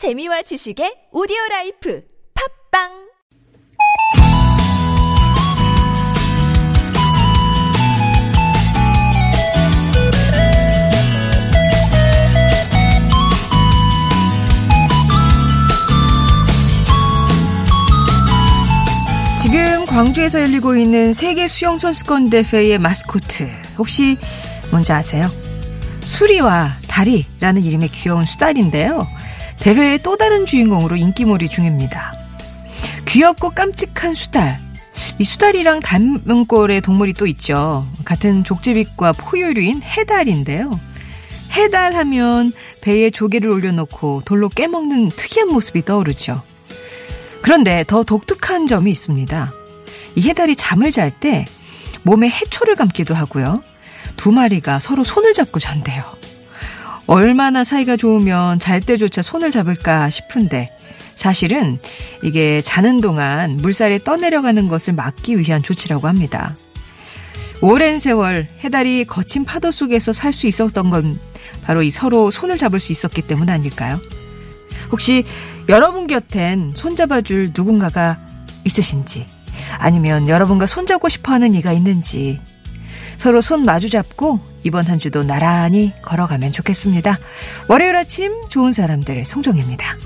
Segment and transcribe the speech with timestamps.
[0.00, 2.02] 재미와 지식의 오디오 라이프
[2.72, 2.88] 팟빵
[19.42, 24.16] 지금 광주에서 열리고 있는 세계 수영 선수권 대회의 마스코트 혹시
[24.70, 25.28] 뭔지 아세요?
[26.06, 29.19] 수리와 다리라는 이름의 귀여운 수달인데요.
[29.60, 32.14] 대회의 또 다른 주인공으로 인기몰이 중입니다.
[33.06, 34.58] 귀엽고 깜찍한 수달.
[35.18, 37.86] 이 수달이랑 닮은 꼴의 동물이 또 있죠.
[38.04, 40.78] 같은 족제비과 포유류인 해달인데요.
[41.52, 46.42] 해달 하면 배에 조개를 올려놓고 돌로 깨먹는 특이한 모습이 떠오르죠.
[47.42, 49.52] 그런데 더 독특한 점이 있습니다.
[50.16, 51.44] 이 해달이 잠을 잘 때
[52.02, 53.62] 몸에 해초를 감기도 하고요.
[54.16, 56.19] 두 마리가 서로 손을 잡고 잔대요.
[57.10, 60.70] 얼마나 사이가 좋으면 잘 때조차 손을 잡을까 싶은데
[61.16, 61.76] 사실은
[62.22, 66.54] 이게 자는 동안 물살에 떠내려가는 것을 막기 위한 조치라고 합니다.
[67.62, 71.18] 오랜 세월 해달이 거친 파도 속에서 살 수 있었던 건
[71.64, 73.98] 바로 이 서로 손을 잡을 수 있었기 때문 아닐까요?
[74.92, 75.24] 혹시
[75.68, 78.20] 여러분 곁엔 손잡아줄 누군가가
[78.64, 79.26] 있으신지
[79.78, 82.38] 아니면 여러분과 손잡고 싶어 하는 이가 있는지
[83.20, 87.18] 서로 손 마주 잡고 이번 한 주도 나란히 걸어가면 좋겠습니다.
[87.68, 89.98] 월요일 아침 좋은 사람들 송정입니다.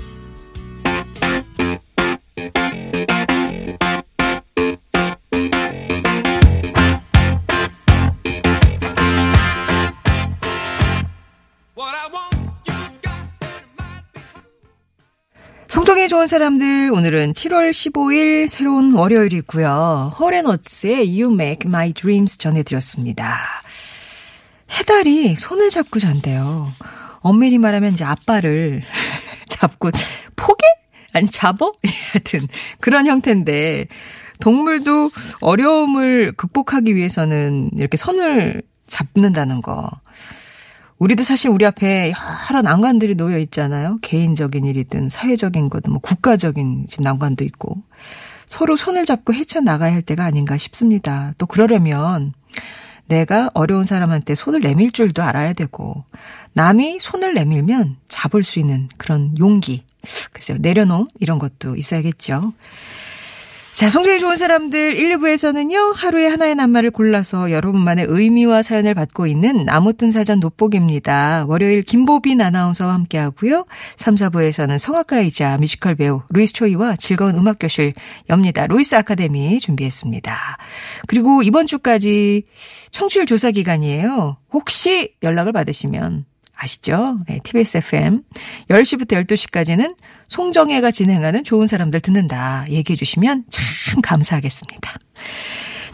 [16.05, 20.13] 송정의 좋은 사람들 오늘은 7월 15일 새로운 월요일이고요.
[20.19, 23.39] 허렌어츠의 You Make My Dreams 전해드렸습니다.
[24.71, 26.71] 해달이 손을 잡고 잔대요.
[27.21, 28.81] 엄밀히 말하면 이제 아빠를
[29.49, 29.91] 잡고
[30.35, 30.65] 포개?
[31.13, 31.73] 아니 잡어?
[32.13, 32.47] 하여튼
[32.79, 33.87] 그런 형태인데
[34.39, 39.89] 동물도 어려움을 극복하기 위해서는 이렇게 손을 잡는다는 거.
[40.97, 42.13] 우리도 사실 우리 앞에
[42.49, 43.97] 여러 난관들이 놓여 있잖아요.
[44.01, 47.81] 개인적인 일이든 사회적인 거든 뭐 국가적인 지금 난관도 있고
[48.45, 51.33] 서로 손을 잡고 헤쳐나가야 할 때가 아닌가 싶습니다.
[51.37, 52.33] 또 그러려면
[53.07, 56.05] 내가 어려운 사람한테 손을 내밀 줄도 알아야 되고
[56.53, 59.83] 남이 손을 내밀면 잡을 수 있는 그런 용기
[60.31, 62.53] 글쎄요 내려놓음 이런 것도 있어야겠죠.
[63.75, 69.65] 자, 송정이 좋은 사람들 1, 2부에서는요, 하루에 하나의 낱말을 골라서 여러분만의 의미와 사연을 받고 있는
[69.65, 71.43] 나무뜬 사전 돋보기입니다.
[71.49, 73.65] 월요일 김보빈 아나운서와 함께 하고요.
[73.97, 77.95] 3, 4부에서는 성악가이자 뮤지컬 배우 루이스 초이와 즐거운 음악교실
[78.29, 78.65] 엽니다.
[78.65, 80.57] 루이스 아카데미 준비했습니다.
[81.07, 82.43] 그리고 이번 주까지
[82.91, 84.37] 청취율 조사 기간이에요.
[84.53, 86.23] 혹시 연락을 받으시면
[86.55, 87.19] 아시죠?
[87.27, 88.21] 네, TBS FM
[88.69, 89.95] 10시부터 12시까지는
[90.27, 94.95] 송정혜가 진행하는 좋은 사람들 듣는다 얘기해 주시면 참 감사하겠습니다.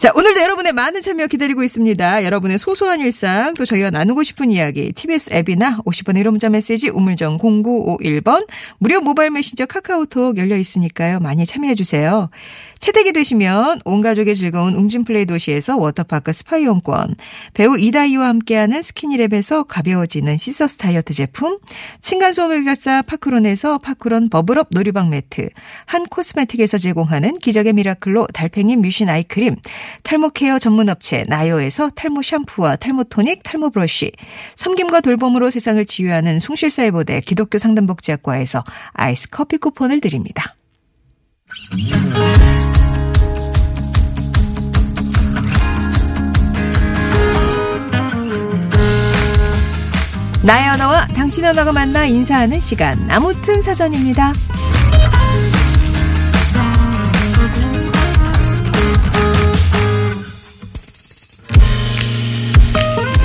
[0.02, 2.24] 자, 오늘도 여러분의 많은 참여 기다리고 있습니다.
[2.24, 7.38] 여러분의 소소한 일상, 또 저희와 나누고 싶은 이야기, TBS 앱이나 50번의 1호 문자 메시지, 우물정
[7.38, 8.48] 0951번,
[8.78, 11.20] 무료 모바일 메신저 카카오톡 열려 있으니까요.
[11.20, 12.30] 많이 참여해 주세요.
[12.82, 17.14] 채택이 되시면 온 가족의 즐거운 웅진플레이 도시에서 워터파크 스파이용권,
[17.54, 21.58] 배우 이다희와 함께하는 스키니랩에서 가벼워지는 시서스 다이어트 제품,
[22.00, 25.48] 층간소음 해결사 파크론에서 파크론 버블업 놀이방 매트,
[25.86, 29.54] 한 코스메틱에서 제공하는 기적의 미라클로 달팽이 뮤신 아이크림,
[30.02, 34.10] 탈모 care 전문 업체 나요에서 탈모 샴푸와 탈모 토닉, 탈모 브러쉬,
[34.56, 40.56] 섬김과 돌봄으로 세상을 치유하는 숭실사이보대 기독교 상담복지학과에서 아이스 커피 쿠폰을 드립니다.
[50.44, 54.32] 나의 언어와 당신 언어가 만나 인사하는 시간 아무튼 사전입니다.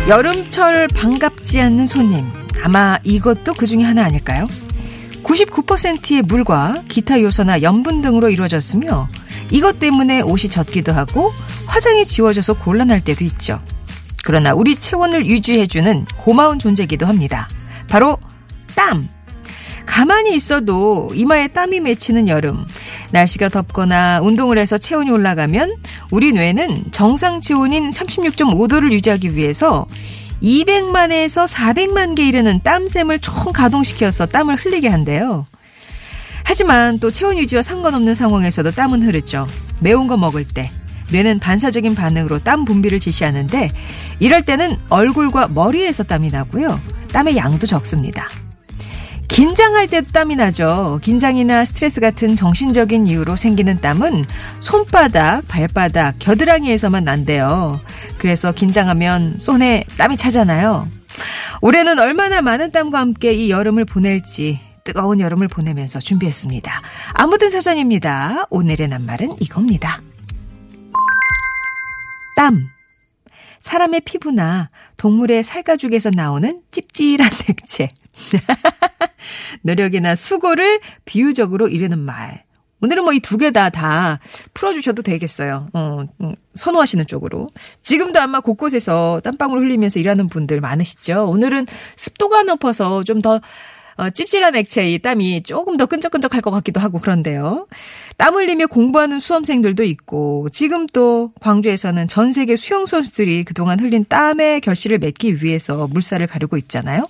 [0.08, 2.30] 여름철 반갑지 않는 손님
[2.64, 4.48] 아마 이것도 그 중에 하나 아닐까요?
[5.38, 9.08] 99%의 물과 기타 요소나 염분 등으로 이루어졌으며
[9.52, 11.32] 이것 때문에 옷이 젖기도 하고
[11.68, 13.60] 화장이 지워져서 곤란할 때도 있죠.
[14.24, 17.48] 그러나 우리 체온을 유지해주는 고마운 존재이기도 합니다.
[17.88, 18.18] 바로
[18.76, 19.08] 땀.
[19.86, 22.66] 가만히 있어도 이마에 땀이 맺히는 여름.
[23.12, 25.78] 날씨가 덥거나 운동을 해서 체온이 올라가면
[26.12, 29.88] 우리 뇌는 정상 체온인 36.5도를 유지하기 위해서
[30.42, 35.46] 200만에서 400만 개 이르는 땀샘을 총 가동시켜서 땀을 흘리게 한대요.
[36.44, 39.48] 하지만 또 체온 유지와 상관없는 상황에서도 땀은 흐르죠.
[39.80, 40.72] 매운 거 먹을 때
[41.12, 43.72] 뇌는 반사적인 반응으로 땀 분비를 지시하는데
[44.20, 46.80] 이럴 때는 얼굴과 머리에서 땀이 나고요.
[47.12, 48.30] 땀의 양도 적습니다.
[49.28, 51.00] 긴장할 때도 땀이 나죠.
[51.04, 54.24] 긴장이나 스트레스 같은 정신적인 이유로 생기는 땀은
[54.60, 57.80] 손바닥, 발바닥, 겨드랑이에서만 난대요.
[58.18, 60.88] 그래서 긴장하면 손에 땀이 차잖아요.
[61.62, 66.82] 올해는 얼마나 많은 땀과 함께 이 여름을 보낼지 뜨거운 여름을 보내면서 준비했습니다.
[67.14, 68.46] 아무튼 사전입니다.
[68.50, 70.02] 오늘의 낱말은 이겁니다.
[72.38, 72.68] 땀.
[73.60, 77.90] 사람의 피부나 동물의 살가죽에서 나오는 찝찝한 액체.
[79.62, 82.44] 노력이나 수고를 비유적으로 이르는 말.
[82.80, 84.20] 오늘은 뭐 이 두 개 다, 다
[84.54, 85.68] 풀어주셔도 되겠어요.
[85.74, 87.48] 어, 음, 선호하시는 쪽으로.
[87.82, 91.28] 지금도 아마 곳곳에서 땀방울 흘리면서 일하는 분들 많으시죠?
[91.28, 91.66] 오늘은
[91.96, 93.42] 습도가 높아서 좀 더,
[93.96, 97.66] 어, 찝찝한 액체의 땀이 조금 더 끈적끈적할 것 같기도 하고 그런데요.
[98.16, 104.62] 땀 흘리며 공부하는 수험생들도 있고, 지금 또 광주에서는 전 세계 수영 선수들이 그동안 흘린 땀의
[104.62, 107.08] 결실을 맺기 위해서 물살을 가르고 있잖아요.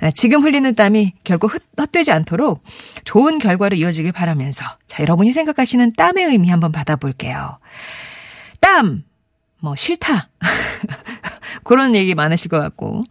[0.00, 2.62] 아, 지금 흘리는 땀이 결국 헛되지 않도록
[3.04, 7.58] 좋은 결과로 이어지길 바라면서 자 여러분이 생각하시는 땀의 의미 한번 받아볼게요.
[8.60, 9.04] 땀,
[9.60, 10.28] 뭐 싫다
[11.64, 13.02] 그런 얘기 많으실 것 같고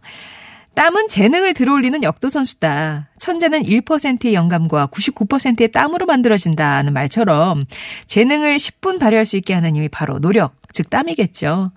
[0.78, 3.08] 땀은 재능을 들어올리는 역도 선수다.
[3.18, 7.64] 천재는 1%의 영감과 99%의 땀으로 만들어진다는 말처럼
[8.06, 11.72] 재능을 10분 발휘할 수 있게 하는 힘이 바로 노력, 즉 땀이겠죠.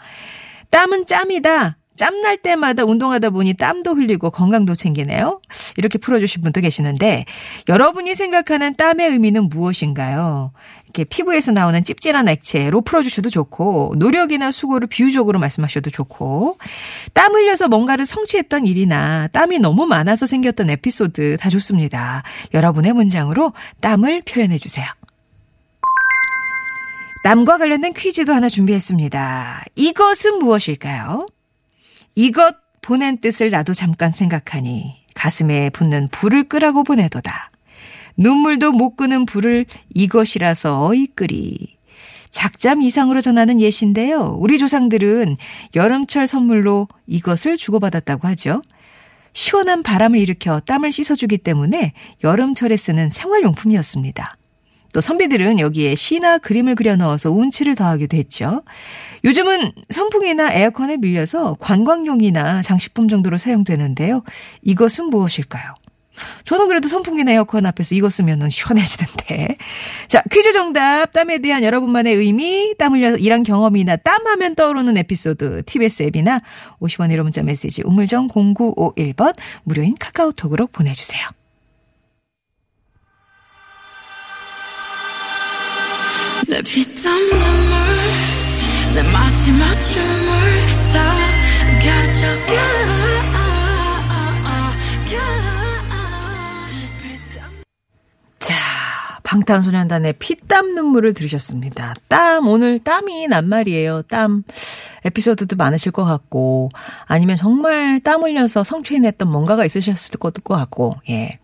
[0.69, 1.78] 땀은 짬이다.
[2.01, 5.39] 짬날 때마다 운동하다 보니 땀도 흘리고 건강도 챙기네요.
[5.77, 7.25] 이렇게 풀어주신 분도 계시는데
[7.69, 10.51] 여러분이 생각하는 땀의 의미는 무엇인가요?
[10.86, 16.57] 이렇게 피부에서 나오는 찝찝한 액체로 풀어주셔도 좋고 노력이나 수고를 비유적으로 말씀하셔도 좋고
[17.13, 22.24] 땀 흘려서 뭔가를 성취했던 일이나 땀이 너무 많아서 생겼던 에피소드 다 좋습니다.
[22.56, 24.88] 여러분의 문장으로 땀을 표현해 주세요.
[27.24, 29.65] 땀과 관련된 퀴즈도 하나 준비했습니다.
[29.75, 31.27] 이것은 무엇일까요?
[32.16, 37.52] 이것 보낸 뜻을 나도 잠깐 생각하니 가슴에 붙는 불을 끄라고 보내도다.
[38.18, 41.78] 눈물도 못 끄는 불을 이것이라서 어이 끄리.
[42.30, 44.38] 작잠 이상으로 전하는 예시인데요.
[44.40, 45.36] 우리 조상들은
[45.75, 48.62] 여름철 선물로 이것을 주고받았다고 하죠.
[49.34, 51.94] 시원한 바람을 일으켜 땀을 씻어주기 때문에
[52.24, 54.38] 여름철에 쓰는 생활용품이었습니다.
[54.94, 58.64] 또 선비들은 여기에 시나 그림을 그려 넣어서 운치를 더하기도 했죠.
[59.23, 64.23] 요즘은 선풍이나 에어컨에 밀려서 관광용이나 장식품 정도로 사용되는데요.
[64.63, 65.75] 이것은 무엇일까요?
[66.44, 69.57] 저는 그래도 선풍기나 에어컨 앞에서 이거 쓰면 시원해지는데.
[70.07, 75.63] 자, 퀴즈 정답, 땀에 대한 여러분만의 의미, 땀 흘려 일한 경험이나 땀 하면 떠오르는 에피소드,
[75.65, 76.41] TBS 앱이나
[76.79, 81.27] 50원 1호 문자 메시지 우물정 0951번 무료인 카카오톡으로 보내주세요.
[86.47, 87.91] 내 피땀 눈물
[88.94, 90.32] 내 마지막 춤을
[90.92, 91.32] 다
[91.80, 92.82] 가져가
[98.40, 98.56] 자,
[99.24, 101.94] 방탄소년단의 피땀 눈물을 들으셨습니다.
[102.10, 104.02] 땀, 오늘 땀이 난 말이에요.
[104.04, 104.44] 땀.
[105.06, 106.70] 에피소드도 많으실 것 같고,
[107.06, 111.40] 아니면 정말 땀 흘려서 성취해냈던 뭔가가 있으셨을 것 같고, 예.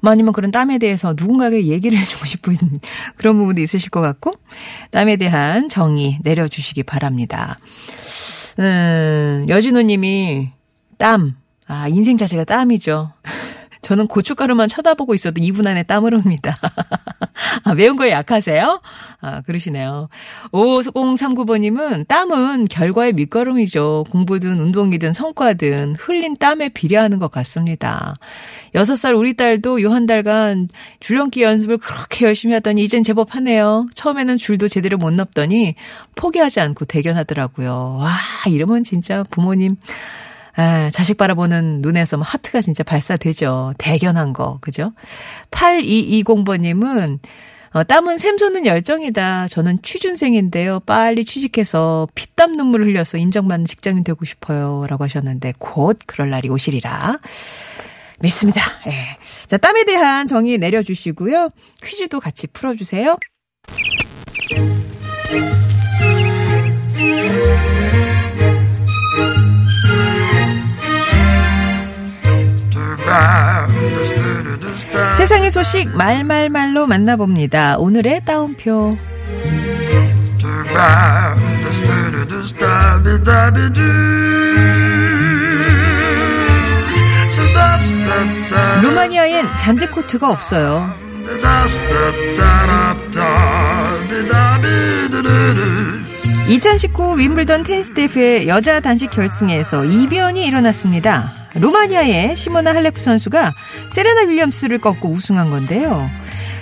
[0.00, 2.56] 뭐 아니면 그런 땀에 대해서 누군가에게 얘기를 해주고 싶은
[3.16, 4.32] 그런 부분도 있으실 것 같고,
[4.90, 7.58] 땀에 대한 정의 내려주시기 바랍니다.
[8.58, 10.50] 음, 여진호 님이
[10.98, 11.36] 땀.
[11.66, 13.12] 아, 인생 자체가 땀이죠.
[13.82, 16.58] 저는 고춧가루만 쳐다보고 있어도 2분 안에 땀을 옵니다.
[17.64, 18.80] 아, 매운 거에 약하세요?
[19.20, 20.08] 아, 그러시네요.
[20.52, 24.04] 5039번님은 땀은 결과의 밑거름이죠.
[24.10, 28.14] 공부든 운동이든 성과든 흘린 땀에 비례하는 것 같습니다.
[28.74, 30.68] 6살 우리 딸도 요 한 달간
[31.00, 33.86] 줄넘기 연습을 그렇게 열심히 하더니 이젠 제법 하네요.
[33.94, 35.74] 처음에는 줄도 제대로 못 넘더니
[36.14, 37.98] 포기하지 않고 대견하더라고요.
[38.00, 38.10] 와,
[38.48, 39.76] 이러면 진짜 부모님
[40.58, 43.74] 아, 자식 바라보는 눈에서 뭐 하트가 진짜 발사되죠.
[43.78, 44.92] 대견한 거, 그죠?
[45.52, 47.20] 8220번님은,
[47.74, 49.46] 어, 땀은 샘솟는 열정이다.
[49.46, 50.80] 저는 취준생인데요.
[50.80, 54.84] 빨리 취직해서 피땀 눈물 흘려서 인정받는 직장인 되고 싶어요.
[54.88, 57.18] 라고 하셨는데, 곧 그럴 날이 오시리라.
[58.18, 58.60] 믿습니다.
[58.88, 59.16] 예.
[59.46, 61.50] 자, 땀에 대한 정의 내려주시고요.
[61.84, 63.16] 퀴즈도 같이 풀어주세요.
[75.16, 77.76] 세상의 소식 말말말로 만나봅니다.
[77.78, 78.96] 오늘의 따옴표.
[88.82, 90.88] 루마니아엔 잔디코트가 없어요.
[96.48, 101.37] 2019 윈블던 테니스 대회 여자 단식 결승에서 이변이 일어났습니다.
[101.54, 103.54] 루마니아의 시모나 할레프 선수가
[103.92, 106.08] 세레나 윌리엄스를 꺾고 우승한 건데요.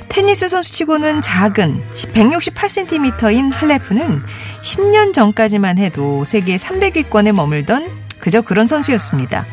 [0.08, 4.22] 테니스 선수치고는 작은 168cm인 할레프는
[4.62, 9.46] 10년 전까지만 해도 세계 300위권에 머물던 그저 그런 선수였습니다.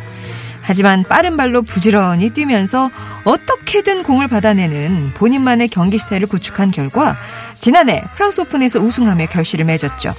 [0.62, 2.90] 하지만 빠른 발로 부지런히 뛰면서
[3.26, 7.18] 어떻게든 공을 받아내는 본인만의 경기 스타일을 구축한 결과
[7.58, 10.14] 지난해 프랑스 오픈에서 우승하며 결실을 맺었죠.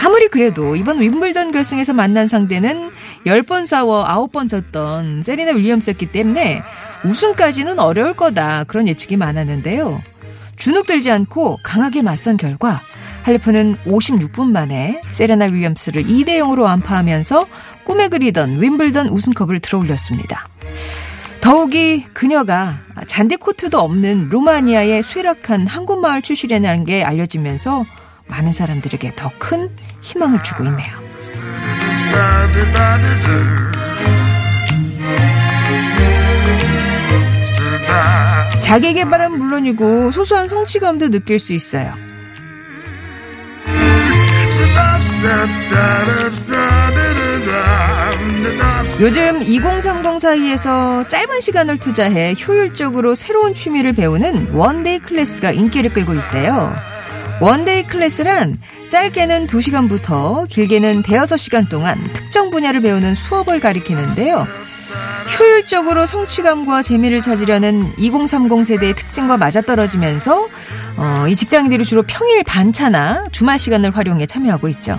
[0.00, 2.92] 아무리 그래도 이번 윈블던 결승에서 만난 상대는
[3.26, 6.62] 10번 싸워 9번 졌던 세리나 윌리엄스였기 때문에
[7.04, 10.02] 우승까지는 어려울 거다 그런 예측이 많았는데요.
[10.56, 12.82] 주눅들지 않고 강하게 맞선 결과
[13.22, 17.46] 할리프는 56분 만에 세레나 윌리엄스를 2대 0으로 완파하면서
[17.84, 20.44] 꿈에 그리던 윈블던 우승컵을 들어올렸습니다.
[21.40, 27.84] 더욱이 그녀가 잔디 코트도 없는 루마니아의 쇠락한 항구마을 출신이라는 게 알려지면서
[28.28, 29.70] 많은 사람들에게 더 큰
[30.00, 31.07] 희망을 주고 있네요.
[38.60, 41.94] 자기 개발은 물론이고 소소한 성취감도 느낄 수 있어요.
[49.00, 56.74] 요즘 2030 사이에서 짧은 시간을 투자해 효율적으로 새로운 취미를 배우는 one-day class가 인기를 끌고 있대요.
[57.40, 64.46] one-day class란 짧게는 2시간부터 길게는 대여섯 시간 동안 특정 분야를 배우는 수업을 가리키는데요.
[65.38, 70.48] 효율적으로 성취감과 재미를 찾으려는 2030 세대의 특징과 맞아떨어지면서
[70.96, 74.98] 어, 이 직장인들이 주로 평일 반차나 주말 시간을 활용해 참여하고 있죠.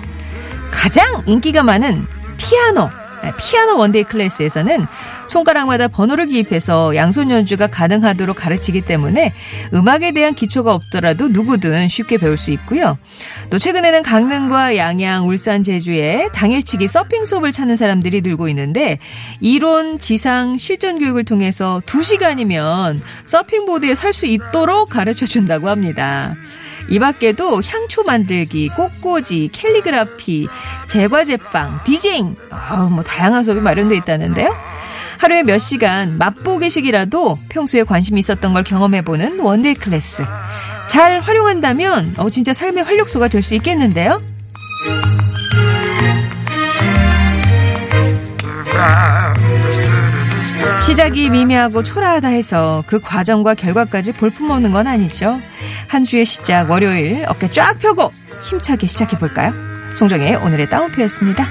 [0.70, 2.06] 가장 인기가 많은
[2.36, 2.99] 피아노, 아,
[3.36, 4.86] 피아노 one-day class에서는
[5.28, 9.32] 손가락마다 번호를 기입해서 양손 연주가 가능하도록 가르치기 때문에
[9.72, 12.98] 음악에 대한 기초가 없더라도 누구든 쉽게 배울 수 있고요.
[13.50, 18.98] 또 최근에는 강릉과 양양, 울산, 제주에 당일치기 서핑 수업을 찾는 사람들이 늘고 있는데
[19.40, 26.34] 이론, 지상, 실전 교육을 통해서 2시간이면 서핑보드에 설 수 있도록 가르쳐 준다고 합니다.
[26.90, 30.48] 이 밖에도 향초 만들기, 꽃꽂이, 캘리그라피,
[30.88, 34.54] 제과 제빵, 디제잉, 아, 뭐 다양한 수업이 마련돼 있다는데요.
[35.18, 40.24] 하루에 몇 시간 맛보기식이라도 평소에 관심이 있었던 걸 경험해보는 one-day class.
[40.88, 44.20] 잘 활용한다면 어, 진짜 삶의 활력소가 될 수 있겠는데요.
[50.90, 55.40] 시작이 미미하고 초라하다 해서 그 과정과 결과까지 볼품없는 건 아니죠.
[55.86, 59.52] 한 주의 시작 월요일 어깨 쫙 펴고 힘차게 시작해 볼까요?
[59.94, 61.46] 송정의 오늘의 따옴표였습니다.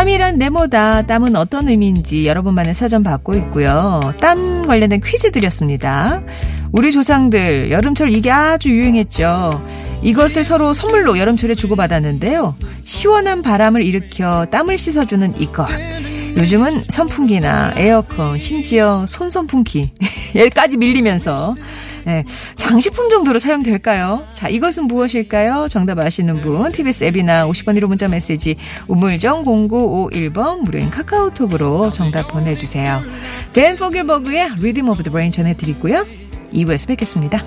[0.00, 1.02] 땀이란 네모다.
[1.02, 4.00] 땀은 어떤 의미인지 여러분만의 사전 받고 있고요.
[4.18, 6.22] 땀 관련된 퀴즈 드렸습니다.
[6.72, 9.62] 우리 조상들 여름철 이게 아주 유행했죠.
[10.02, 12.56] 이것을 서로 선물로 여름철에 주고받았는데요.
[12.82, 15.68] 시원한 바람을 일으켜 땀을 씻어주는 이것.
[16.34, 19.90] 요즘은 선풍기나 에어컨, 심지어 손선풍기,
[20.34, 21.54] 얘까지 밀리면서
[22.04, 22.24] 네,
[22.56, 24.26] 장식품 정도로 사용될까요?
[24.32, 25.68] 자, 이것은 무엇일까요?
[25.68, 28.56] 정답 아시는 분, TBS 앱이나 50번 1호 문자 메시지
[28.88, 33.00] 우물정 0951번 무료인 카카오톡으로 정답 보내주세요.
[33.52, 36.06] 댄 포길버그의 Rhythm of the Rain 전해드리고요.
[36.52, 37.42] 2부에서 뵙겠습니다.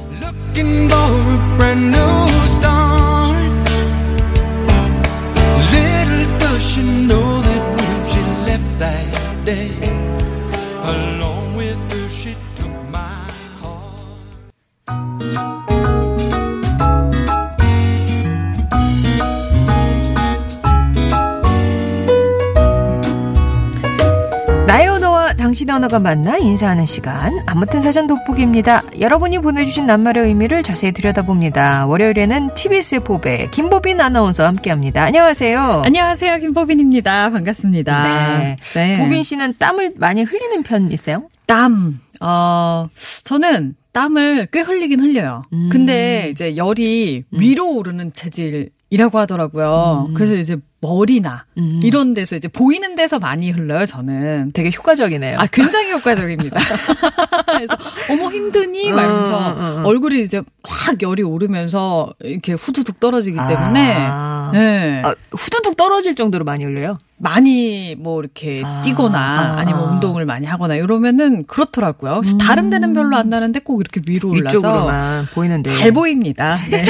[25.53, 27.31] 당신의 언어가 만나 인사하는 시간.
[27.45, 28.83] 아무튼 사전 돋보기입니다.
[28.99, 31.85] 여러분이 보내주신 낱말의 의미를 자세히 들여다봅니다.
[31.85, 35.03] 월요일에는 TBS의 보배 김보빈 아나운서와 함께합니다.
[35.03, 35.83] 안녕하세요.
[35.85, 36.37] 안녕하세요.
[36.39, 37.29] 김보빈입니다.
[37.29, 38.37] 반갑습니다.
[38.39, 38.57] 네.
[38.73, 38.97] 네.
[38.97, 41.29] 보빈 씨는 땀을 많이 흘리는 편이세요?
[41.45, 41.99] 땀.
[42.19, 42.89] 어,
[43.23, 45.43] 저는 땀을 꽤 흘리긴 흘려요.
[45.53, 45.69] 음.
[45.71, 47.39] 근데 이제 열이 음.
[47.39, 50.07] 위로 오르는 체질이라고 하더라고요.
[50.09, 50.13] 음.
[50.15, 51.79] 그래서 이제 머리나 음.
[51.81, 54.51] 이런 데서 이제 보이는 데서 많이 흘러요, 저는.
[54.53, 55.39] 되게 효과적이네요.
[55.39, 56.59] 아, 굉장히 효과적입니다.
[57.47, 57.77] 그래서,
[58.09, 58.91] 어머, 힘드니?
[58.91, 59.85] 막 이러면서 음, 음, 음.
[59.85, 64.51] 얼굴이 이제 확 열이 오르면서 이렇게 후두둑 떨어지기 때문에, 아.
[64.53, 65.01] 네.
[65.05, 66.97] 아, 후두둑 떨어질 정도로 많이 흘려요?
[67.23, 69.91] 많이 뭐 이렇게 아, 뛰거나 아, 아, 니면 아.
[69.91, 72.19] 운동을 많이 하거나 이러면은 그렇더라고요.
[72.21, 75.69] 그래서 다른 데는 별로 안 나는데 꼭 이렇게 위로 올라서 보이는데.
[75.69, 76.57] 잘 보입니다.
[76.69, 76.83] 네.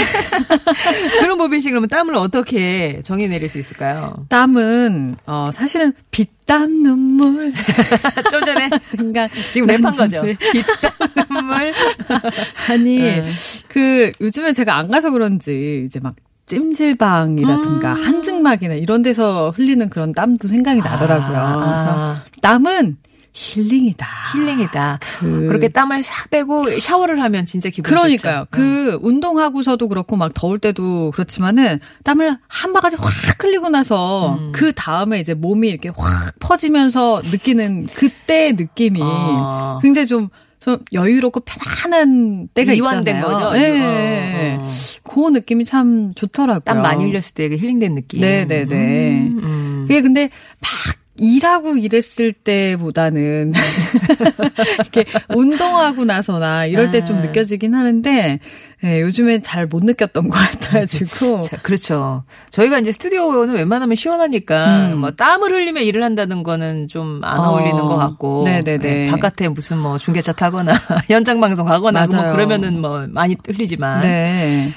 [1.19, 3.82] 그런 씨 그러면 땀을 어떻게 정의 내릴 수 있을까요?
[4.29, 7.51] 땀은 어 사실은 빛땀 눈물
[8.31, 10.21] 좀 전에 생각 지금 랩한 거죠.
[10.21, 10.35] 네.
[10.51, 10.91] 빛땀
[11.29, 11.73] 눈물.
[12.69, 13.25] 아니 네.
[13.67, 17.93] 그 요즘에 제가 안 가서 그런지 이제 막 찜질방이라든가 아.
[17.93, 21.37] 한증막이나 이런 데서 흘리는 그런 땀도 생각이 나더라고요.
[21.37, 22.97] 아, 그래서 땀은
[23.33, 24.05] 힐링이다.
[24.33, 24.99] 힐링이다.
[25.19, 28.39] 그- 그렇게 땀을 싹 빼고 샤워를 하면 진짜 기분 그러니까요.
[28.41, 28.47] 좋죠.
[28.51, 33.11] 그 운동하고서도 그렇고 막 더울 때도 그렇지만은 땀을 한 바가지 확
[33.43, 34.51] 흘리고 나서 음.
[34.53, 39.79] 그 다음에 이제 몸이 이렇게 확 퍼지면서 느끼는 그때의 느낌이 아.
[39.81, 43.35] 굉장히 좀, 좀 여유롭고 편안한 때가 이완된 있잖아요.
[43.49, 43.57] 거죠.
[43.57, 44.57] 예.
[44.59, 44.69] 어, 어.
[45.03, 46.61] 그 느낌이 참 좋더라고요.
[46.65, 48.19] 땀 많이 흘렸을 때그 힐링된 느낌.
[48.21, 48.75] 네네네.
[48.75, 49.85] 음, 음.
[49.87, 50.69] 그게 근데 막
[51.15, 53.53] 일하고 이랬을 때보다는
[54.79, 57.21] 이렇게 운동하고 나서나 이럴 때좀 아.
[57.21, 58.39] 느껴지긴 하는데
[58.83, 62.23] 예, 요즘에 잘 못 느꼈던 것 같아가지고 자, 그렇죠.
[62.49, 64.99] 저희가 이제 스튜디오는 웬만하면 시원하니까 음.
[64.99, 67.43] 뭐 땀을 흘리며 일을 한다는 거는 좀안 어.
[67.43, 67.55] 어.
[67.55, 68.43] 울리는 것 같고.
[68.43, 69.07] 네네네.
[69.07, 70.73] 예, 바깥에 무슨 뭐 중계차 타거나
[71.07, 72.31] 현장 방송 가거나 뭐.
[72.33, 74.01] 그러면은 뭐 많이 흘리지만.
[74.01, 74.71] 네.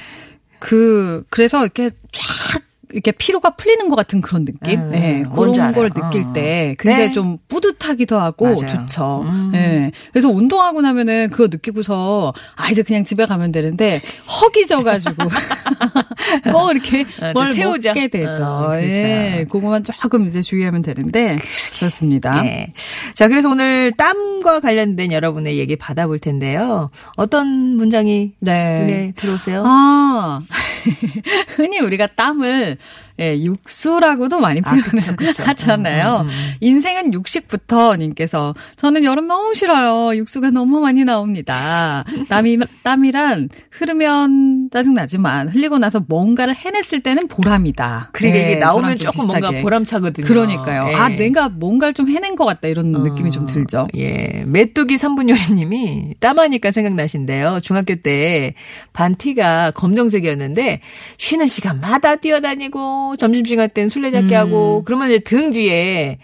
[0.58, 2.62] 그 그래서 이렇게 쫙
[2.92, 4.80] 이렇게 피로가 풀리는 것 같은 그런 느낌?
[4.80, 5.88] 음, 네, 그런 걸 알아요.
[5.88, 6.32] 느낄 어.
[6.32, 7.12] 때 굉장히 네.
[7.12, 8.56] 좀 뿌듯하기도 하고 맞아요.
[8.56, 9.22] 좋죠.
[9.28, 9.50] 음.
[9.52, 9.90] 네.
[10.12, 14.00] 그래서 운동하고 나면은 그거 느끼고서 아 이제 그냥 집에 가면 되는데
[14.40, 15.14] 허기져가지고
[16.52, 17.90] 꼭 이렇게 어, 또뭘 채우죠.
[17.90, 18.44] 먹게 되죠.
[18.44, 18.86] 어, 그렇죠.
[18.86, 21.38] 예, 그거만 조금 이제 주의하면 되는데
[21.78, 22.44] 그렇습니다.
[22.46, 22.72] 예.
[23.14, 26.88] 자, 그래서 오늘 땀과 관련된 여러분의 얘기 받아볼 텐데요.
[27.16, 28.80] 어떤 문장이 네.
[28.80, 29.62] 눈에 들어오세요?
[29.66, 30.40] 아,
[31.56, 32.78] 흔히 우리가 땀을
[33.20, 35.42] 예, 육수라고도 많이 아, 표현을 그쵸, 그쵸.
[35.42, 36.20] 하잖아요.
[36.20, 36.52] 음, 음, 음.
[36.60, 40.16] 인생은 육식부터 님께서 저는 여름 너무 싫어요.
[40.16, 42.04] 육수가 너무 많이 나옵니다.
[42.28, 48.10] 땀이 땀이란 흐르면 짜증 나지만 흘리고 나서 뭔가를 해냈을 때는 보람이다.
[48.12, 49.62] 그러니까 예, 이게 나오면 조금 뭔가 비슷하게.
[49.62, 50.26] 보람차거든요.
[50.26, 50.90] 그러니까요.
[50.90, 50.94] 예.
[50.94, 53.80] 아, 내가 뭔가를 좀 해낸 것 같다 이런 느낌이 좀 들죠.
[53.80, 54.44] 어, 예.
[54.46, 57.60] 메뚜기 3분 요리님이 땀하니까 생각나신데요.
[57.62, 58.54] 중학교 때
[58.92, 60.80] 반티가 검정색이었는데
[61.18, 64.38] 쉬는 시간마다 뛰어다니고 점심시간 때는 술래잡기 음.
[64.38, 66.18] 하고 그러면 이제 등 뒤에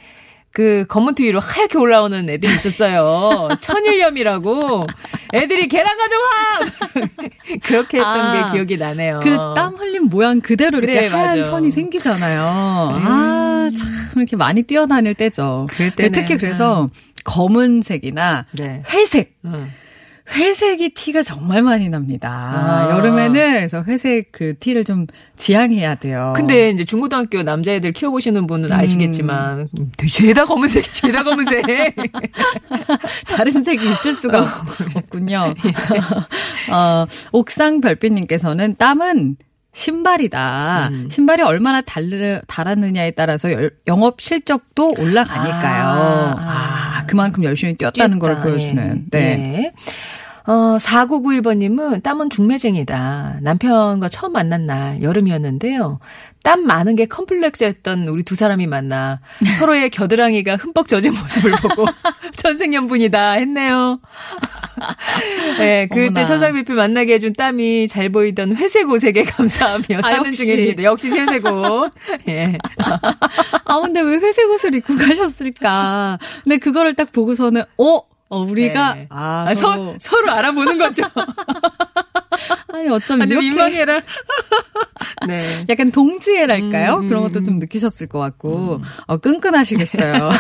[0.55, 3.49] 그 검은 티 위로 하얗게 올라오는 애들이 있었어요.
[3.61, 4.87] 천일염이라고.
[5.33, 7.09] 애들이 계란 가져와!
[7.65, 9.21] 그렇게 했던 아, 게 기억이 나네요.
[9.23, 11.51] 그 땀 흘린 모양 그대로 이렇게 그래, 하얀 맞아.
[11.51, 12.43] 선이 생기잖아요.
[12.43, 13.89] 아, 참
[14.21, 15.69] 이렇게 많이 뛰어다닐 때죠.
[15.97, 16.91] 때는, 특히 그래서
[17.25, 18.83] 검은색이나 네.
[18.91, 19.35] 회색.
[19.47, 19.71] 응.
[20.35, 22.31] 회색이 티가 정말 많이 납니다.
[22.31, 22.91] 아.
[22.97, 26.33] 여름에는 그래서 회색 그 티를 좀 지향해야 돼요.
[26.37, 28.73] 근데 이제 중고등학교 남자애들 키워보시는 분은 음.
[28.77, 29.69] 아시겠지만
[30.11, 31.63] 죄다 검은색, 죄다 검은색.
[33.29, 35.55] 다른 색이 있을 수가 없- 없군요.
[36.73, 39.37] 어, 옥상 별빛님께서는 땀은
[39.75, 40.91] 신발이다.
[40.93, 41.09] 음.
[41.11, 45.83] 신발이 얼마나 달, 달았느냐에 따라서 열- 영업 실적도 올라가니까요.
[45.83, 47.07] 아, 아, 아.
[47.07, 48.43] 그만큼 열심히 뛰었다는 걸 뛰었다.
[48.45, 49.07] 보여주는.
[49.15, 49.19] 예.
[49.19, 49.55] 네.
[49.57, 49.73] 예.
[50.45, 53.39] 어, 4991번님은 땀은 중매쟁이다.
[53.43, 56.01] 남편과 처음 만난 날 여름이었는데요.
[56.43, 59.21] 땀 많은 게 컴플렉스였던 우리 두 사람이 만나
[59.59, 61.87] 서로의 겨드랑이가 흠뻑 젖은 모습을 보고
[62.35, 64.01] 천생연분이다 했네요.
[65.59, 66.25] 네, 그때 어머나.
[66.25, 70.45] 천상비필 만나게 해준 땀이 잘 보이던 회색 옷에게 감사하며 사는 역시.
[70.45, 70.83] 중입니다.
[70.83, 71.93] 역시 회색 옷.
[72.29, 72.59] 예.
[73.65, 76.19] 아, 근데 왜 회색 옷을 입고 가셨을까?
[76.43, 78.01] 근데 그거를 딱 보고서는, 어?
[78.33, 79.07] 어, 우리가, 네.
[79.11, 81.03] 아, 아, 서로, 서, 서로 알아보는 거죠.
[82.73, 83.51] 아니, 어쩜 근데 이렇게.
[83.51, 84.01] 민망해라.
[85.29, 85.45] 네.
[85.69, 86.95] 약간 동지애랄까요?
[86.95, 90.31] 음, 그런 것도 좀 느끼셨을 것 같고, 어, 끈끈하시겠어요.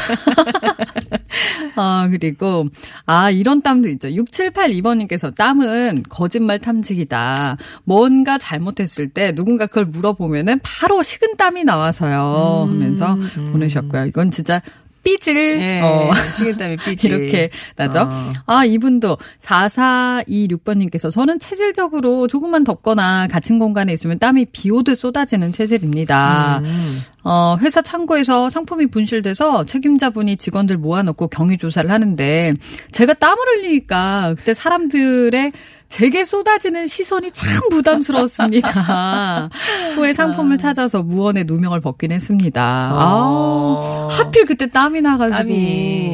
[1.76, 2.64] 어, 그리고,
[3.04, 4.08] 아, 이런 땀도 있죠.
[4.08, 7.58] 6782번님께서 땀은 거짓말 탐지기다.
[7.84, 12.68] 뭔가 잘못했을 때 누군가 그걸 물어보면은 바로 식은 땀이 나와서요.
[12.70, 13.50] 하면서 음.
[13.52, 14.06] 보내셨고요.
[14.06, 14.62] 이건 진짜
[15.02, 15.60] 삐질.
[15.60, 15.80] 예.
[15.82, 16.12] 어.
[16.36, 17.06] 식은땀이 삐지.
[17.06, 18.02] 이렇게 나죠.
[18.02, 18.32] 어.
[18.46, 26.62] 아, 이분도 4426번님께서 저는 체질적으로 조금만 덥거나 갇힌 공간에 있으면 땀이 비 오듯 쏟아지는 체질입니다.
[26.64, 26.98] 음.
[27.24, 32.54] 어, 회사 창고에서 상품이 분실돼서 책임자분이 직원들 모아놓고 경위 조사를 하는데
[32.92, 35.52] 제가 땀을 흘리니까 그때 사람들의
[35.92, 39.50] 제게 쏟아지는 시선이 참 부담스러웠습니다.
[39.94, 42.62] 후에 상품을 찾아서 무언의 누명을 벗긴 했습니다.
[42.62, 45.36] 아, 하필 그때 땀이 나가지고.
[45.36, 45.54] 땀이,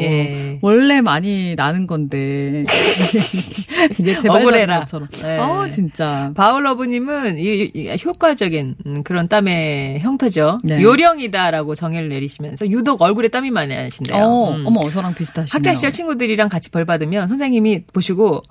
[0.01, 0.58] 예.
[0.62, 2.64] 원래 많이 나는 건데.
[3.99, 4.81] 이게 억울해라.
[4.81, 5.09] 것처럼.
[5.23, 5.38] 네.
[5.38, 6.33] 아, 진짜.
[6.35, 10.61] 바울러브님은 이, 이 효과적인 음, 그런 땀의 형태죠.
[10.64, 10.83] 네.
[10.83, 14.23] 요령이다라고 정의를 내리시면서 유독 얼굴에 땀이 많이 나신대요.
[14.23, 14.66] 어, 음.
[14.66, 15.51] 어머, 저랑 비슷하시네요.
[15.53, 18.42] 학창 시절 친구들이랑 같이 벌 받으면 선생님이 보시고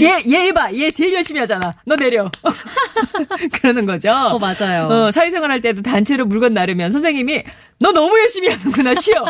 [0.00, 1.74] 얘얘 봐, 얘 제일 열심히 하잖아.
[1.84, 2.30] 너 내려.
[3.52, 4.10] 그러는 거죠.
[4.10, 4.88] 어, 맞아요.
[4.88, 7.42] 어, 사회생활 할 때도 단체로 물건 나르면 선생님이
[7.78, 9.24] 너 너무 열심히 하는구나 쉬어.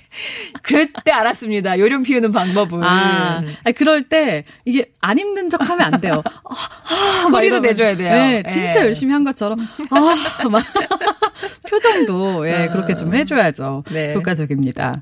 [0.62, 1.78] 그럴 때 알았습니다.
[1.78, 2.84] 요령 피우는 방법을.
[2.84, 6.22] 아, 아니, 그럴 때 이게 안 힘든 척 하면 안 돼요.
[6.24, 7.60] 아, 아, 막 소리도.
[7.60, 8.12] 내줘야 돼요.
[8.12, 8.84] 네, 진짜 예.
[8.86, 9.58] 열심히 한 것처럼.
[9.90, 10.62] 아, 막
[11.68, 13.84] 표정도 예, 그렇게 좀 해줘야죠.
[13.90, 14.14] 네.
[14.14, 14.92] 효과적입니다.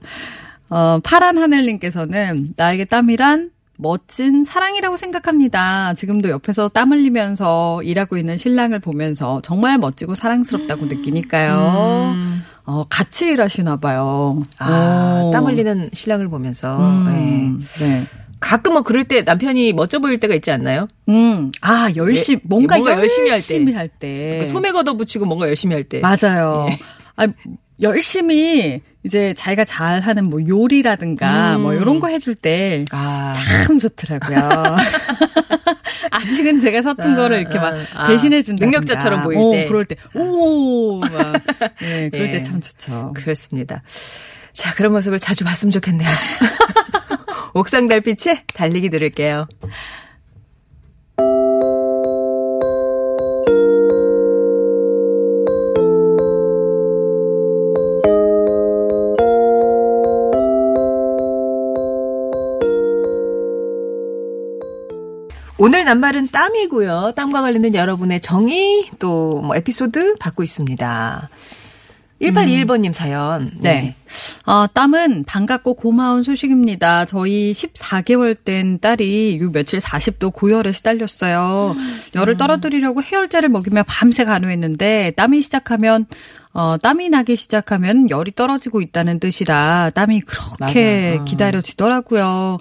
[0.71, 5.95] 어, 파란 하늘님께서는 나에게 땀이란 멋진 사랑이라고 생각합니다.
[5.95, 12.13] 지금도 옆에서 땀 흘리면서 일하고 있는 신랑을 보면서 정말 멋지고 사랑스럽다고 느끼니까요.
[12.17, 12.43] 음.
[12.69, 14.43] 어, 같이 일하시나 봐요.
[14.59, 15.31] 아, 오.
[15.33, 16.77] 땀 흘리는 신랑을 보면서.
[16.79, 17.87] 음, 네.
[17.87, 18.05] 네.
[18.41, 20.87] 가끔 뭐 그럴 때 남편이 멋져 보일 때가 있지 않나요?
[21.09, 24.05] 음, 아, 열심히, 예, 뭔가, 뭔가 열심히 열심히, 할 때.
[24.29, 24.39] 할 때.
[24.41, 26.01] 그 소매 걷어붙이고 뭔가 열심히 할 때.
[26.01, 26.67] 맞아요.
[26.71, 26.79] 예.
[27.17, 27.27] 아,
[27.81, 31.63] 열심히 이제 자기가 잘 하는 뭐 요리라든가 음.
[31.63, 33.33] 뭐 이런 거 해줄 때 아.
[33.67, 34.77] 참 좋더라고요.
[36.11, 38.09] 아직은 제가 서툰 아, 거를 이렇게 막 아, 아.
[38.09, 38.65] 대신해 준다.
[38.65, 39.67] 능력자처럼 보일 어, 때.
[39.67, 41.01] 그럴 때, 오!
[41.01, 41.11] 막,
[41.81, 42.31] 네, 그럴 예.
[42.31, 43.13] 때참 좋죠.
[43.15, 43.83] 그렇습니다.
[44.53, 46.09] 자, 그런 모습을 자주 봤으면 좋겠네요.
[47.55, 49.49] 옥상 달빛에 달리기 들을게요.
[65.59, 67.13] 오늘 낱말은 땀이고요.
[67.17, 71.29] 땀과 관련된 여러분의 정의 또 뭐 에피소드 받고 있습니다.
[72.21, 73.53] 1821번님 사연.
[73.61, 73.95] 네.
[74.45, 77.05] 어, 땀은 반갑고 고마운 소식입니다.
[77.05, 81.77] 저희 14개월 된 딸이 요 며칠 40도 고열에 시달렸어요.
[82.17, 86.07] 열을 떨어뜨리려고 해열제를 먹이며 밤새 간호했는데 땀이 시작하면
[86.53, 91.23] 어, 땀이 나기 시작하면 열이 떨어지고 있다는 뜻이라 땀이 그렇게 맞아.
[91.23, 91.25] 어.
[91.25, 92.59] 기다려지더라고요.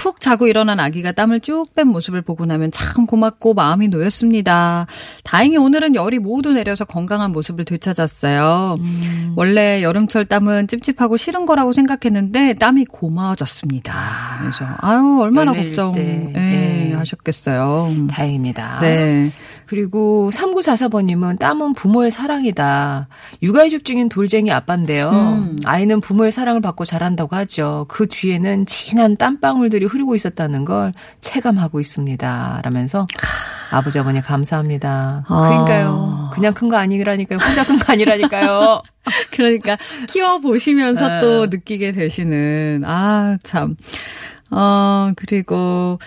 [0.00, 4.86] 푹 자고 일어난 아기가 땀을 쭉 뺀 모습을 보고 나면 참 고맙고 마음이 놓였습니다.
[5.24, 8.76] 다행히 오늘은 열이 모두 내려서 건강한 모습을 되찾았어요.
[8.80, 9.34] 음.
[9.36, 14.38] 원래 여름철 땀은 찝찝하고 싫은 거라고 생각했는데 땀이 고마워졌습니다.
[14.40, 16.94] 그래서 아유 얼마나 걱정 때, 예, 예.
[16.94, 17.90] 하셨겠어요.
[18.10, 18.78] 다행입니다.
[18.80, 19.30] 네.
[19.70, 23.06] 그리고 3944번님은 땀은 부모의 사랑이다.
[23.40, 25.10] 육아휴직 중인 돌쟁이 아빠인데요.
[25.10, 25.56] 음.
[25.64, 27.86] 아이는 부모의 사랑을 받고 자란다고 하죠.
[27.88, 32.62] 그 뒤에는 진한 땀방울들이 흐르고 있었다는 걸 체감하고 있습니다.
[32.64, 33.06] 라면서
[33.72, 35.24] 아버지 어머니 감사합니다.
[35.28, 35.40] 아.
[35.48, 36.30] 그러니까요.
[36.34, 37.38] 그냥 큰 거 아니라니까요.
[37.38, 38.82] 혼자 큰 거 아니라니까요.
[39.30, 39.76] 그러니까
[40.08, 41.20] 키워 보시면서 네.
[41.20, 43.76] 또 느끼게 되시는 아 참.
[44.50, 45.98] 어, 그리고,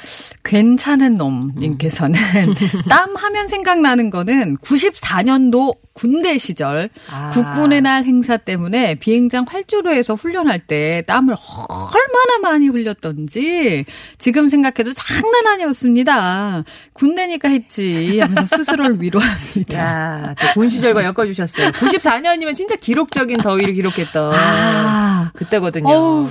[0.43, 2.19] 괜찮은 놈님께서는,
[2.89, 7.31] 땀 하면 생각나는 거는 94년도 군대 시절, 아.
[7.31, 11.35] 국군의 날 행사 때문에 비행장 활주로에서 훈련할 때 땀을
[11.69, 13.85] 얼마나 많이 흘렸던지,
[14.17, 16.63] 지금 생각해도 장난 아니었습니다.
[16.93, 19.77] 군대니까 했지 하면서 스스로를 위로합니다.
[19.77, 21.71] 야, 또군 시절과 엮어주셨어요.
[21.71, 25.93] 94년이면 진짜 기록적인 더위를 기록했던 아, 그때거든요.
[25.93, 26.29] 어우,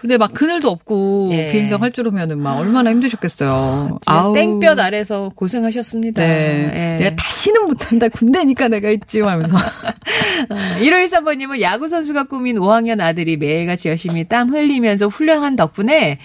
[0.00, 1.46] 근데 막 그늘도 없고 예.
[1.48, 3.98] 비행장 활주로면은 막 얼마나 힘드셨겠어요.
[4.02, 6.22] 진짜 땡볕 아래서 고생하셨습니다.
[6.22, 6.70] 네.
[6.72, 7.02] 예.
[7.02, 8.08] 내가 다시는 못한다.
[8.08, 9.20] 군대니까 내가 있지.
[9.20, 9.56] 하면서.
[10.80, 16.18] 1513번님은 야구 선수가 꾸민 5학년 아들이 매일같이 열심히 땀 흘리면서 훈련한 덕분에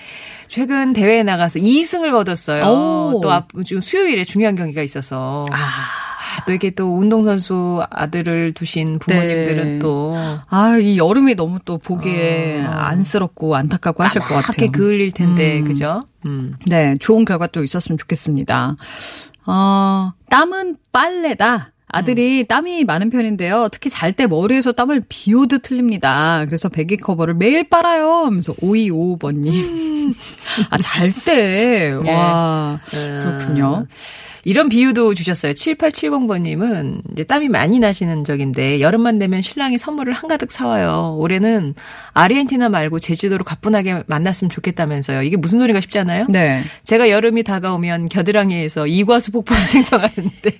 [0.48, 2.64] 최근 대회에 나가서 2승을 거뒀어요.
[2.66, 3.22] 오.
[3.24, 5.44] 또 앞, 지금 수요일에 중요한 경기가 있어서.
[5.52, 6.03] 아.
[6.44, 9.80] 아, 또 이렇게 또 운동선수 아들을 두신 부모님들은 네.
[9.80, 10.16] 또.
[10.50, 12.70] 아, 이 여름이 너무 또 보기에 어.
[12.70, 14.42] 안쓰럽고 안타깝고 하실 것 같아요.
[14.42, 15.66] 까맣게 그을릴 텐데, 음.
[15.66, 16.02] 그죠?
[16.26, 16.56] 음.
[16.68, 18.76] 네, 좋은 결과 또 있었으면 좋겠습니다.
[19.46, 21.73] 어, 땀은 빨래다.
[21.94, 23.70] 아들이 땀이 많은 편인데요.
[23.72, 26.44] 특히 잘 때 머리에서 땀을 비 오듯 흘립니다.
[26.46, 28.26] 그래서 베개 커버를 매일 빨아요.
[28.26, 30.14] 하면서 5255번님.
[30.70, 31.96] 아, 잘 때.
[32.06, 32.12] 예.
[32.12, 32.80] 와.
[32.92, 33.86] 그렇군요.
[34.46, 35.54] 이런 비유도 주셨어요.
[35.54, 41.16] 7870번님은 이제 땀이 많이 나시는 적인데 여름만 되면 신랑이 선물을 한가득 사와요.
[41.18, 41.76] 올해는
[42.14, 45.24] 아르헨티나 말고 제주도로 가뿐하게 만났으면 좋겠다면서요.
[45.24, 46.26] 이게 무슨 소리가 쉽지 않아요?
[46.30, 46.64] 네.
[46.84, 50.52] 제가 여름이 다가오면 겨드랑이에서 이과수 폭포를 생성하는데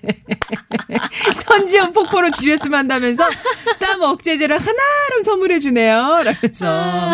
[1.54, 3.26] 천지연 폭포로 주셨으면 한다면서
[3.80, 6.24] 땀 억제제를 하나로 선물해 주네요.
[6.24, 7.14] 라면서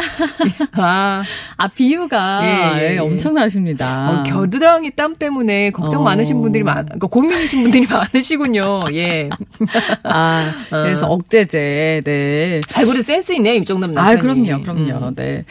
[0.74, 1.22] 아,
[1.58, 2.98] 아, 비유가 예, 예, 예, 예.
[3.00, 4.10] 엄청나십니다.
[4.10, 6.04] 어, 겨드랑이 땀 때문에 걱정 어.
[6.06, 8.86] 많으신 분들이 많, 그러니까 고민이신 분들이 많으시군요.
[8.94, 9.30] 예.
[10.04, 12.62] 아, 그래서 억제제, 네.
[12.76, 13.98] 아이고, 센스 있네, 이 정도면.
[13.98, 14.48] 아, 남편이.
[14.48, 15.08] 그럼요, 그럼요.
[15.08, 15.16] 음.
[15.16, 15.46] 네.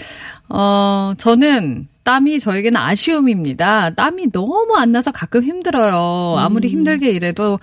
[0.48, 3.90] 어, 저는 땀이 저에게는 아쉬움입니다.
[3.90, 6.36] 땀이 너무 안 나서 가끔 힘들어요.
[6.38, 6.42] 음.
[6.42, 7.58] 아무리 힘들게 일해도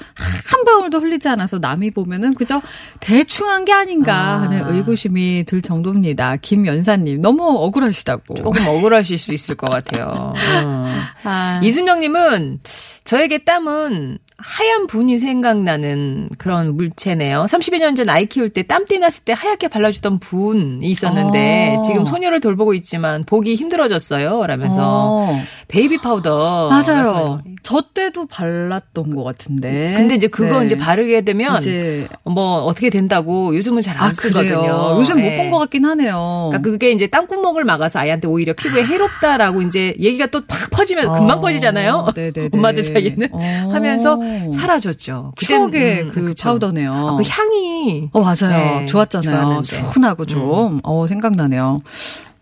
[0.45, 2.61] 한 방울도 흘리지 않아서 남이 보면은 그저
[2.99, 4.41] 대충 한 게 아닌가 아.
[4.43, 6.35] 하는 의구심이 들 정도입니다.
[6.35, 8.35] 김연사님, 너무 억울하시다고.
[8.35, 10.33] 조금 억울하실 수 있을 것 같아요.
[10.35, 10.85] 음.
[11.23, 12.59] 아, 이순영님은
[13.03, 17.45] 저에게 땀은 하얀 분이 생각나는 그런 물체네요.
[17.49, 21.81] 30여 년 전 아이 키울 때 땀띠 났을 때 하얗게 발라주던 분이 있었는데 어.
[21.81, 24.45] 지금 소녀를 돌보고 있지만 보기 힘들어졌어요.
[24.45, 26.69] 라면서 어, 베이비 파우더.
[26.69, 27.41] 맞아요.
[27.65, 29.95] 저 때도 발랐던 것 같은데.
[29.97, 30.67] 근데 이제 그거 네.
[30.67, 34.59] 이제 바르게 되면 이제 뭐 어떻게 된다고 요즘은 잘안 아, 쓰거든요.
[34.59, 34.97] 그래요.
[34.99, 35.35] 요즘 못 예.
[35.35, 36.49] 본것 같긴 하네요.
[36.51, 41.39] 그러니까 그게 이제 땀구멍을 막아서 아이한테 오히려 피부에 해롭다라고 이제 얘기가 또 팍 퍼지면 금방
[41.39, 42.09] 어, 퍼지잖아요.
[42.15, 42.49] 네네네.
[42.53, 43.69] 엄마들 사이에는 어.
[43.73, 44.19] 하면서
[44.53, 45.33] 사라졌죠.
[45.35, 46.49] 그땐, 추억의 음, 그 그쵸.
[46.49, 46.93] 파우더네요.
[46.93, 48.81] 아, 그 향이 어, 맞아요.
[48.81, 49.63] 네, 좋았잖아요.
[49.63, 49.91] 좋았는데.
[49.91, 50.79] 순하고 좀.
[50.83, 51.81] 어, 생각나네요.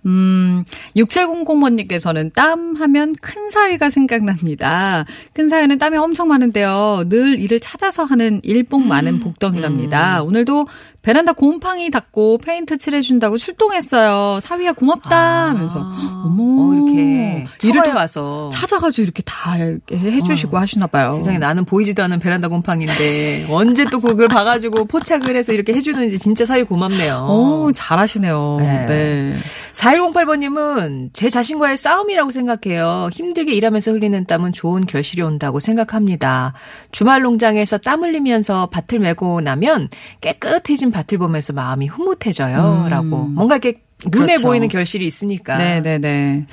[0.06, 0.64] 음,
[0.96, 5.06] 6700번님께서는 땀 하면 큰 사위가 생각납니다.
[5.34, 7.06] 큰 사위는 땀이 엄청 많은데요.
[7.10, 10.24] 늘 일을 찾아서 하는 일복 많은 복덩이랍니다.
[10.24, 10.68] 오늘도
[11.04, 14.40] 베란다 곰팡이 닦고 페인트 칠해준다고 출동했어요.
[14.42, 15.80] 사위야 고맙다 하면서.
[16.24, 16.72] 어머.
[16.72, 21.12] 어, 이렇게 다 와서 찾아가지고 이렇게 다 이렇게 해주시고 하시나 봐요.
[21.12, 26.46] 세상에 나는 보이지도 않은 베란다 곰팡인데 언제 또 그걸 봐가지고 포착을 해서 이렇게 해주는지 진짜
[26.46, 27.28] 사위 고맙네요.
[27.30, 28.58] 오, 잘하시네요.
[28.62, 28.86] 네.
[28.86, 29.36] 네.
[29.74, 33.10] 4108번님은 제 자신과의 싸움이라고 생각해요.
[33.12, 36.54] 힘들게 일하면서 흘리는 땀은 좋은 결실이 온다고 생각합니다.
[36.92, 39.90] 주말 농장에서 땀 흘리면서 밭을 메고 나면
[40.22, 42.84] 깨끗해진 밭을 보면서 마음이 흐뭇해져요.
[42.86, 42.90] 음.
[42.90, 43.26] 라고.
[43.26, 44.48] 뭔가 이렇게 눈에 그렇죠.
[44.48, 45.58] 보이는 결실이 있으니까.
[45.58, 46.46] 네네네.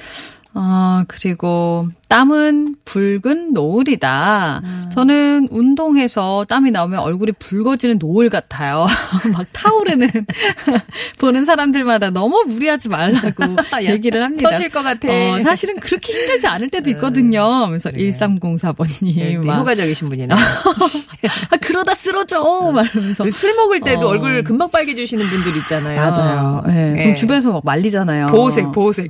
[0.54, 4.62] 아, 그리고 땀은 붉은 노을이다.
[4.90, 8.86] 저는 운동해서 땀이 나오면 얼굴이 붉어지는 노을 같아요.
[9.32, 10.08] 막 타오르는
[11.20, 14.50] 보는 사람들마다 너무 무리하지 말라고 야, 얘기를 합니다.
[14.50, 15.06] 터질 것 같아.
[15.08, 17.68] 어, 사실은 그렇게 힘들지 않을 때도 있거든요.
[17.68, 18.00] 그래서 네.
[18.08, 20.34] 1304번님 네, 막 효과적이신 분이네.
[20.34, 22.72] 아, 그러다 쓰러져.
[22.74, 24.10] 말하면서 술 먹을 때도 어.
[24.10, 26.00] 얼굴 금방 빨개지시는 분들 있잖아요.
[26.00, 26.62] 맞아요.
[26.66, 26.90] 네.
[26.90, 27.02] 네.
[27.02, 28.26] 그럼 주변에서 막 말리잖아요.
[28.26, 29.06] 보호색, 보호색.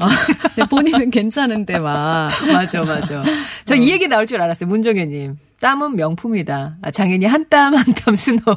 [0.56, 2.30] 네, 본인은 괜찮은데 막.
[2.52, 3.22] 맞아, 맞아.
[3.64, 4.68] 저이 얘기 나올 줄 알았어요.
[4.68, 5.36] 문정현님.
[5.60, 6.76] 땀은 명품이다.
[6.80, 8.56] 아, 장인이 한 땀 한 땀 수놓은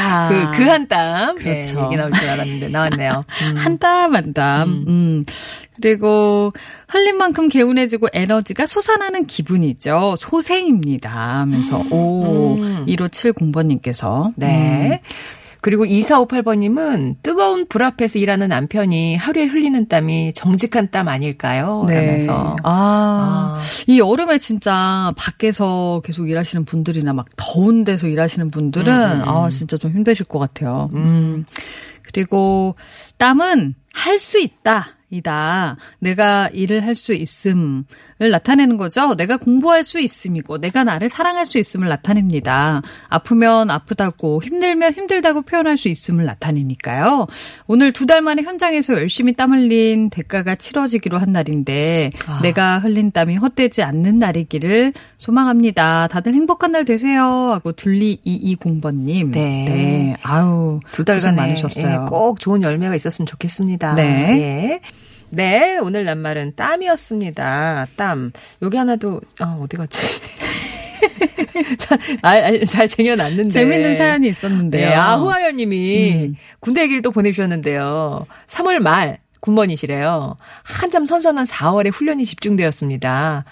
[0.00, 0.28] 아.
[0.52, 1.36] 그, 그 한 땀.
[1.36, 1.84] 네, 그렇죠.
[1.86, 3.22] 얘기 나올 줄 알았는데, 나왔네요.
[3.50, 3.56] 음.
[3.56, 4.84] 한 땀, 한 땀.
[4.88, 5.24] 음.
[5.76, 6.52] 그리고
[6.88, 10.14] 흘린 만큼 개운해지고 에너지가 솟아나는 기분이죠.
[10.18, 11.10] 소생입니다.
[11.10, 12.86] 하면서, 오, 음.
[12.88, 14.32] 1570번님께서.
[14.36, 15.00] 네.
[15.60, 21.84] 그리고 2458번님은 뜨거운 불 앞에서 일하는 남편이 하루에 흘리는 땀이 정직한 땀 아닐까요?
[21.88, 21.94] 네.
[21.96, 22.56] 라면서.
[22.62, 23.60] 아, 아.
[23.86, 29.48] 이 여름에 진짜 밖에서 계속 일하시는 분들이나 막 더운 데서 일하시는 분들은 음, 음, 아,
[29.50, 30.90] 진짜 좀 힘드실 것 같아요.
[30.94, 31.44] 음.
[32.04, 32.74] 그리고
[33.18, 34.86] 땀은 할 수 있다.
[35.10, 35.76] 이다.
[36.00, 37.84] 내가 일을 할 수 있음을
[38.18, 39.14] 나타내는 거죠.
[39.14, 42.82] 내가 공부할 수 있음이고, 내가 나를 사랑할 수 있음을 나타냅니다.
[43.08, 47.26] 아프면 아프다고, 힘들면 힘들다고 표현할 수 있음을 나타내니까요.
[47.68, 52.40] 오늘 두 달 만에 현장에서 열심히 땀 흘린 대가가 치러지기로 한 날인데, 아.
[52.42, 56.08] 내가 흘린 땀이 헛되지 않는 날이기를 소망합니다.
[56.08, 57.22] 다들 행복한 날 되세요.
[57.52, 59.30] 하고 둘리 220번님.
[59.32, 60.16] 네.
[60.22, 60.80] 아우.
[60.92, 61.92] 두 달간에 많으셨어요.
[62.06, 63.94] 예, 꼭 좋은 열매가 있었으면 좋겠습니다.
[63.94, 64.02] 네.
[64.40, 64.80] 예.
[65.30, 67.86] 네, 오늘 낱말은 땀이었습니다.
[67.96, 68.32] 땀.
[68.62, 69.98] 여기 하나도 아, 어디 갔지?
[71.78, 73.50] 잘, 아, 아, 잘 쟁여놨는데.
[73.50, 74.88] 재밌는 사연이 있었는데요.
[74.88, 76.36] 네, 아후아연 님이 음.
[76.60, 78.26] 군대 얘기를 또 보내주셨는데요.
[78.46, 80.36] 3월 말 군번이시래요.
[80.62, 83.44] 한참 선선한 4월에 훈련이 집중되었습니다.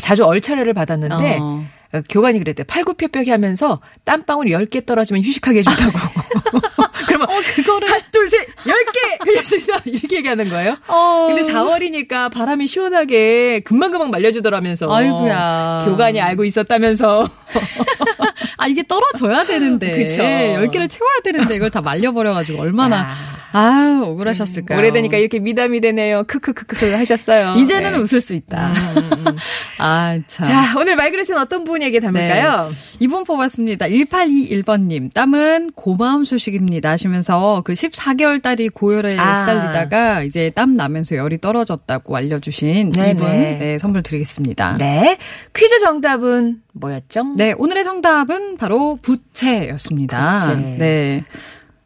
[0.00, 1.64] 자주 얼차려를 받았는데 어.
[1.94, 2.64] 어, 교관이 그랬대.
[2.64, 5.92] 팔굽혀펴기 하면서 땀방울 10개 떨어지면 휴식하게 해준다고.
[7.06, 7.88] 그러면 어, 그거를.
[7.88, 9.24] 하나, 둘, 셋, 10개!
[9.24, 9.80] 흘렸습니다.
[9.84, 10.76] 이렇게 얘기하는 거예요.
[10.88, 11.26] 어.
[11.28, 14.92] 근데 4월이니까 바람이 시원하게 금방금방 말려주더라면서.
[14.92, 15.84] 아이고야.
[15.86, 17.28] 교관이 알고 있었다면서.
[18.58, 19.90] 아, 이게 떨어져야 되는데.
[19.98, 20.22] 그쵸.
[20.22, 22.96] 10개를 채워야 되는데 이걸 다 말려버려가지고 얼마나.
[22.98, 23.43] 야.
[23.56, 24.76] 아유, 억울하셨을까요?
[24.76, 26.24] 오래되니까 이렇게 미담이 되네요.
[26.26, 27.54] 크크크크 하셨어요.
[27.62, 27.98] 이제는 네.
[27.98, 28.74] 웃을 수 있다.
[29.78, 30.44] 아, 참.
[30.44, 32.68] 자, 오늘 말그릇은 어떤 분에게 담을까요?
[32.68, 32.74] 네.
[32.98, 33.86] 이분 뽑았습니다.
[33.86, 35.14] 1821번님.
[35.14, 36.90] 땀은 고마움 소식입니다.
[36.90, 39.36] 하시면서 그 14개월 딸이 고열에 아.
[39.36, 43.10] 시달리다가 이제 땀 나면서 열이 떨어졌다고 알려주신 네네.
[43.12, 44.74] 이분 네, 선물 드리겠습니다.
[44.80, 45.16] 네.
[45.54, 47.34] 퀴즈 정답은 뭐였죠?
[47.36, 50.38] 네, 오늘의 정답은 바로 부채였습니다.
[50.38, 50.76] 부채.
[50.76, 51.24] 네.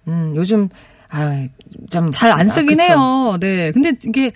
[0.06, 0.70] 음, 요즘,
[1.10, 1.46] 아,
[1.90, 2.10] 좀.
[2.10, 2.82] 잘안 아, 쓰긴 그쵸.
[2.82, 3.36] 해요.
[3.40, 3.72] 네.
[3.72, 4.32] 근데 이게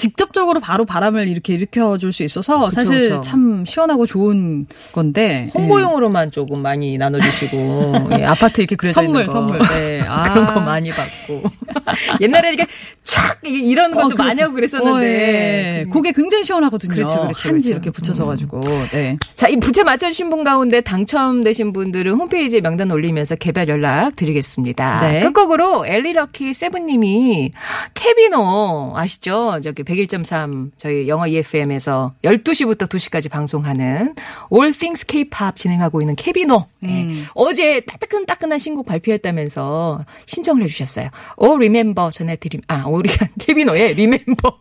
[0.00, 3.20] 직접적으로 바로 바람을 이렇게 일으켜 줄 수 있어서 그쵸, 사실 그쵸.
[3.20, 5.48] 참 시원하고 좋은 건데.
[5.54, 9.32] 홍보용으로만 조금 많이 나눠주시고, 예, 아파트 이렇게 그려져 선물, 있는 거.
[9.32, 9.58] 선물.
[9.58, 10.00] 네.
[10.08, 10.22] 아.
[10.24, 11.42] 그런 거 많이 받고.
[12.20, 12.66] 옛날에 이게
[13.04, 13.38] 촥!
[13.44, 14.22] 이런 것도 어, 그렇죠.
[14.24, 14.90] 많이 하고 그랬었는데.
[14.90, 15.84] 어, 예.
[15.92, 16.94] 그게 굉장히 시원하거든요.
[16.94, 17.70] 그렇죠, 그렇죠, 한지 그렇죠.
[17.70, 18.60] 이렇게 붙여져가지고.
[18.92, 19.18] 네.
[19.34, 25.00] 자, 이 부채 맞춰주신 분 가운데 당첨되신 분들은 홈페이지에 명단 올리면서 개별 연락 드리겠습니다.
[25.02, 25.20] 네.
[25.20, 27.52] 끝곡으로 엘리러키 세븐님이
[27.94, 29.60] 케비노 아시죠?
[29.62, 34.14] 저기 101.3 저희 영어 EFM에서 12시부터 2시까지 방송하는
[34.52, 36.66] All Things K-pop 진행하고 있는 케비노.
[36.84, 36.86] 예.
[36.86, 37.26] 음.
[37.34, 41.10] 어제 따끈따끈한 신곡 발표했다면서 신청을 해주셨어요.
[41.36, 44.56] 오 리멤버 전해드림 아 우리 케비노의 리멤버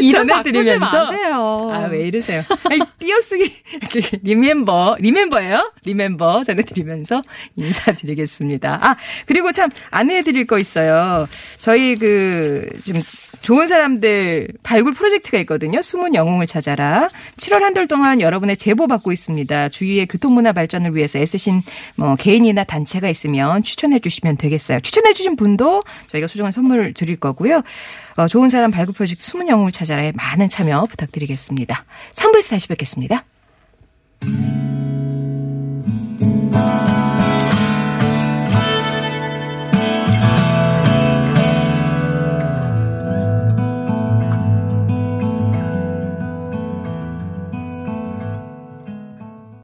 [0.00, 1.12] 이름 전해드리면서.
[1.72, 2.42] 아, 왜 이러세요?
[2.70, 3.52] 아니, 띄어쓰기,
[4.22, 5.72] 리멤버, 리멤버예요?
[5.84, 7.22] 리멤버 전해드리면서
[7.56, 8.78] 인사드리겠습니다.
[8.82, 8.96] 아,
[9.26, 11.26] 그리고 참 안내해드릴 거 있어요.
[11.60, 13.02] 저희 그, 지금
[13.40, 15.80] 좋은 사람들 발굴 프로젝트가 있거든요.
[15.82, 17.08] 숨은 영웅을 찾아라.
[17.36, 19.68] 7월 한 달 동안 여러분의 제보 받고 있습니다.
[19.68, 21.62] 주위의 교통문화 발전을 위해서 애쓰신
[21.96, 24.80] 뭐 개인이나 단체가 있으면 추천해 주시면 되겠어요.
[24.80, 27.62] 추천해 주신 분도 저희가 소중한 선물을 드릴 거고요.
[28.16, 31.84] 어, 좋은 사람 발굴 프로젝트 숨은 영웅을 찾아라에 많은 참여 부탁드리겠습니다.
[32.12, 33.24] 3부에서 다시 뵙겠습니다.